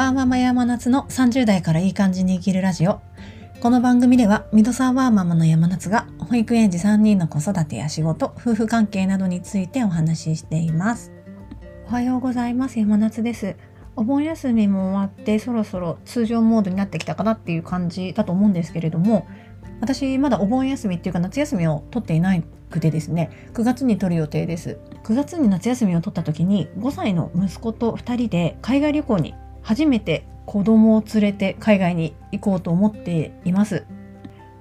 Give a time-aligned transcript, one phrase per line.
[0.00, 3.02] ワーママ山夏の30代からいい感じに生きるラジオ。
[3.60, 11.12] この番組では、ミドサーワーママの山夏が、保育園児3人の子育てや仕事、夫婦関係などについてお話ししています。
[11.86, 12.78] おはようございます。
[12.78, 13.56] 山夏です。
[13.94, 19.26] お盆休みも終わって、そろそろ通常モードになってきたかなっていう感じだと思うんですけれども、
[19.82, 33.86] 私まだお盆休みっていうか夏休みを取っていないくてですね9月に取る予定です9月に夏休みを取った時に5歳の息子と2人で海外旅行に初めて子供を連れて海外に行こうと思っています。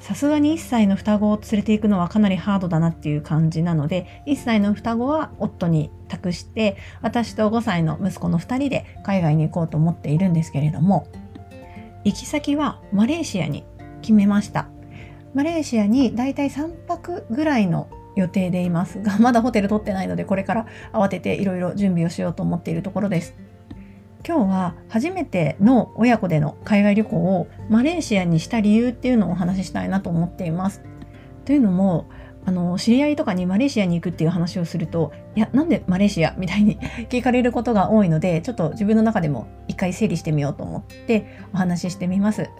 [0.00, 11.08] さすがに1歳の双子を連れて行くのはかなりハードだなっていう感じなので、1歳の双子は夫に託して、私と5歳の息子の2人で海外に行こうと思っているんですけれども、
[12.04, 13.64] 行き先はマレーシアに
[14.00, 14.68] 決めました。
[15.34, 23.34] マレーシアにだいたい3泊ぐらいの予定でいますが、まだホテル取ってないので、これから慌てていろいろ準備をしようと思っているところです。
[24.26, 30.82] 今日は初めての親子での海外旅行をマレーシアにした理由っていうのをお話ししたいなと思っています。
[31.44, 32.08] というのも
[32.44, 36.78] あの知り合いとかにマレーシアに行くっていう話をするといやなんでマレーシアみたいに
[37.10, 42.50] 聞かれることが多いのでちょっと自分の中でも一回整理してみようと思ってお話ししてみます。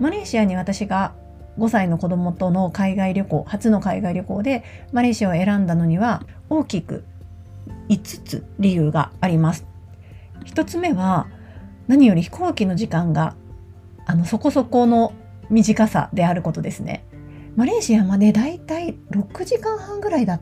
[0.00, 1.14] マレーシアに私が
[1.58, 7.04] 5歳の子供との海外旅行初の海外旅行でマレーシアを選んだのには大きく
[7.88, 9.75] 5つ理由があります。
[10.44, 11.28] 1つ目は
[11.86, 13.34] 何より飛行機の時間が
[14.06, 15.12] あのそこそこの
[15.50, 17.04] 短さであることですね。
[17.56, 20.40] マレーシアまでだいたい6時間半ぐらいだっ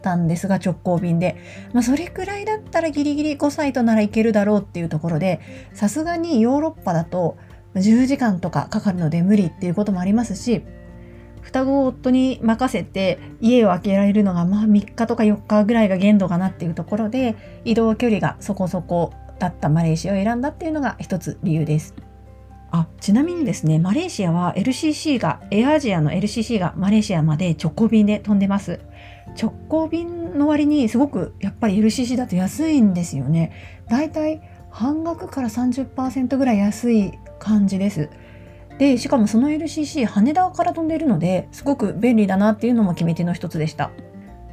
[0.00, 1.36] たんですが直行便で、
[1.74, 5.40] まあ、それくらいだったらギリギリ5歳とならいけるだろうっていうところで
[5.74, 7.36] さすがにヨーロッパだと
[7.74, 10.62] 10時間とかかかるので無理っていうこともありますし
[11.42, 21.94] 双子を夫に任せて家を空けられるのがまあ3日とか4日ぐらいが限度かなっていうところで移動距離がそこそこだったマレーシアを選んだっていうのが一つ理由です。
[22.70, 28.80] あちなみにですねマレーシアは LCC がエアアジアの LCC がマレーシアまで直行便で飛んでます。
[29.40, 33.52] 直行便の割にすごくやっぱり LCC だと安いんですよね。
[33.88, 34.40] だいたい
[34.70, 38.10] 半額から30%ぐらい安い感じです。
[38.78, 43.90] でしかもその LCC 羽田から飛んでいるのですごく便利だなっていうのも決め手の一つでした。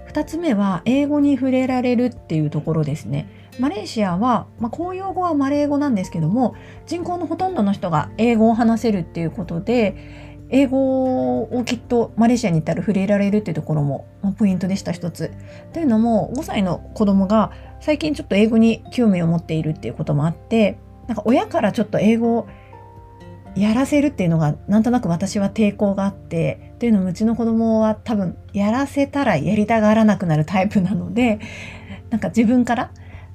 [0.08, 3.28] 2つ目は英語に触れられるっていうところですね。
[3.60, 6.56] マレーシアは、まあ、公用語はマレー語なんですけども
[6.86, 14.06] 人口のほとんどの人が英語を話せるっていうことで英語をきっとマレーシアに行ったら触れられるっていうところも、
[14.38, 15.32] ポイントでした一つ。
[15.74, 20.78] というのも5歳の子供が最近ちょっと英語に興味を持っているっていうこともあって
[21.08, 22.48] なんか親からちょっと英語を
[23.56, 31.40] やらせるっていうのがなんとなく私は抵抗があってというのもうちの子供は多分やらせたらやりたがらなくなるタイプなので
[32.10, 32.92] なんか自分から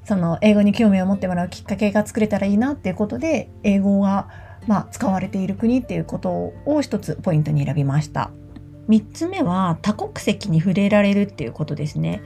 [0.09, 4.31] その英語に興味を持ってもらうきっかけが作れたらいいなっていうことで英語が
[4.67, 6.31] まあ使われている国っていうこと
[6.65, 8.31] を一つポイントに選びました。
[8.89, 12.23] 3つ目は多国籍に触れられるっていうことですね。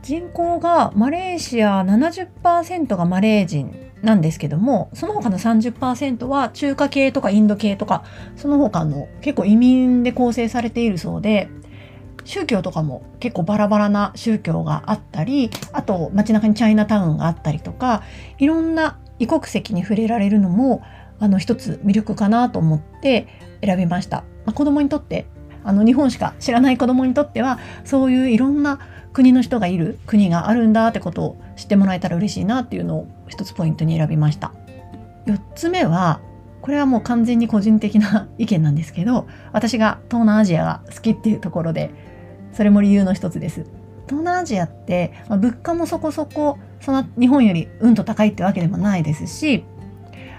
[0.00, 8.04] 人口がマレーシア70%がマレー人なんですけどもその他の30%は中華系とかインド系とか
[8.36, 11.48] その他の結構移民で構成されているそうで
[12.28, 18.02] 宗教とかも結構バラバラな宗教があったりあと街中にチャイナタウンがあったりとか
[18.36, 20.82] いろんな異国籍に触れられるのも
[21.18, 23.26] あの一つ魅力かなと思って
[23.64, 24.18] 選びました。
[24.44, 25.26] まあ、子供にとって
[25.64, 28.78] あの日本しか知らない子供にとってはそういういろんな
[29.14, 34.52] 国の人がいる国があるんだってことを知ってもらえたら嬉しいなっていうのを一つポイントに選びました。
[35.26, 36.20] 4つ目は
[36.60, 41.90] これはもう完全に個人的な意見なんですけど私が東南アジアが好きっていうところで
[42.58, 43.66] それも理由の一つです。
[44.08, 49.64] 東南アジアって、まあ、物価もそこそこその日本よりうんと高いってわけでもないですし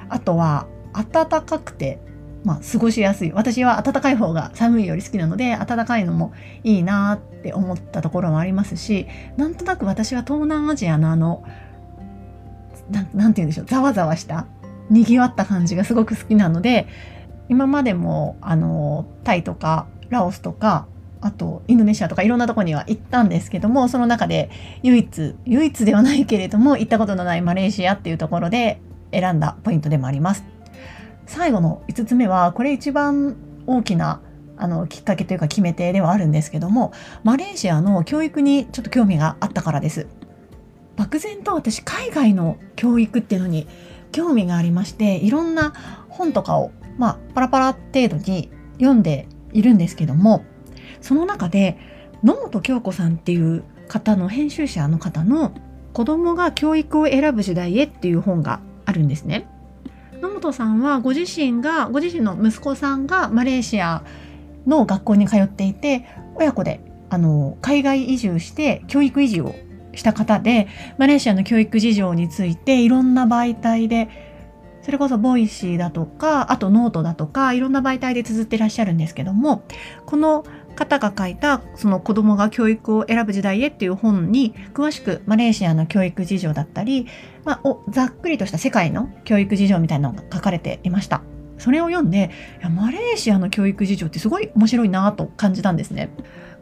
[0.10, 1.98] あとは暖かくて、
[2.44, 6.34] まあ、過ごしやすい私は暖かい方が寒いより好きなので暖かいのも
[6.66, 9.08] いいなって思ったところもありますし
[9.38, 11.46] なんとなく私は東南アジアのあの
[13.14, 14.46] 何て言うんでしょうざわざわした
[14.90, 16.88] にぎわった感じがすごく好きなので
[17.48, 20.88] 今までもあのタイとかラオスとか
[21.22, 24.50] あとインドネシアとかいろんなとこには行ったんですけどもその中で
[24.84, 28.82] 唯一唯一ではないけれども行ったことのないマレーシアっていうところで
[29.12, 30.44] 選んだポイントでもあります。
[31.26, 33.36] 最後の5つ目はこれ一番
[33.68, 34.22] 大きな
[34.58, 36.92] あのきっかけというか決め手ではあるんですけども
[37.24, 40.08] マレーシアの教育にちょっと興味があったからです。
[40.96, 43.68] 漠然と私海外の教育っていうのに
[44.12, 45.74] 興味がありましていろんな
[46.10, 50.44] 本とかをまあパラパラ程度に読んでいるんですけども
[51.02, 51.78] その中で
[52.24, 55.54] 野本京子さんっていう方の編集者の方の
[55.94, 59.48] 子供が教育を選ぶ時代へっていう本があるんですね。
[60.22, 64.04] 野本さんはご自身がご自身の息子さんがマレーシア
[64.68, 66.06] の学校に通っていて
[66.36, 69.56] 親子であの海外移住して教育移住を
[69.96, 70.68] した方で
[70.98, 74.10] マレーシアの教育事情についていろんな媒体で
[74.82, 79.64] それこそ Voicy だとかあとノートだとかいろんな媒体で綴ってらっしゃるんですけども
[80.06, 80.46] この
[80.80, 87.08] 方が書いたその子供が教育を選ぶ時代へっていう本に詳しくマレーシアの教育事情だったり、
[87.44, 91.22] まあ、おざっくりとした世界の教育事情みたいなのが書かれていました。
[91.58, 92.32] それを読んで
[92.62, 96.10] いやマレーシアの教育事情ってすごい面白いなと感じたんですね。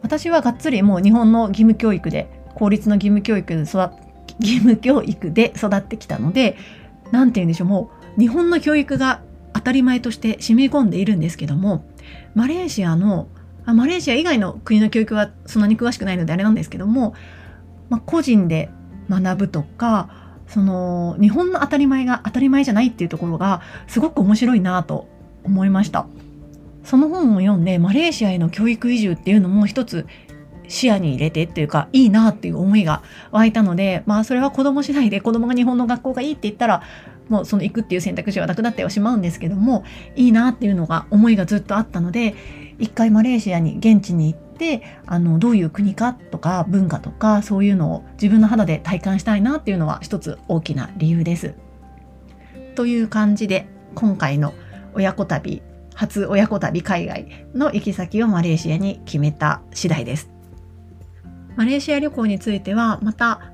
[0.02, 4.08] 私はがっつりもう日本の義務教育で公立の義務教育で育
[4.40, 6.56] 義務教育で育ってきたので
[7.12, 9.22] 何て言うんでしょうもう日本の教育が
[9.52, 11.84] 当たり前として染み込んでいるんですけども
[12.34, 13.28] マレーシアの
[13.68, 17.14] あマレーシア以外の国の教育はそんなに詳しくないのであれなんですけども、
[17.90, 18.70] まあ、個人で
[19.10, 20.08] 学ぶとか
[20.46, 25.06] その日本の当たり前が当たり前じゃないっていうところがすごく面白いなと
[25.44, 26.06] 思いました。
[26.82, 30.06] その本を読んでマレーシアへの教育移住っていうのも一つ
[30.68, 36.82] 視野に入れてっていうかいいなっていう思いが湧いたのでまあそれは子供次第で子供が日本の学校がいいって言ったら
[37.28, 39.84] もうその行くっていう選択肢はなくなってはしまうんですけども
[40.16, 42.34] いいなっていうのが思いがずっとあったので
[42.78, 51.54] 一回マレーシアに現地に行ってあのどういう国かとか文化とかそういうのを自分の肌で体感したいなっていうのは一つ大きな理由です。
[52.74, 54.54] という感じで今回の
[54.94, 55.62] 親子旅
[55.94, 60.30] 初親子旅海外の行き先をマレーシアに決めた次第です。
[61.56, 63.50] マレーシア旅行についてはまた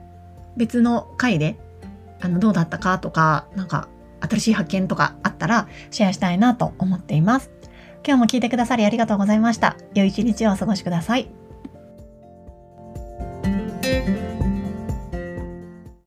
[0.58, 1.56] 別の回で
[2.24, 3.88] あのどうだったかとかなんか
[4.20, 7.50] 新しい発見とかあったらシェアしたいなと思っています。
[8.06, 9.76] 今日も聞いてくださりありがとうございました。
[9.94, 11.43] 良い一日をお過ごしください。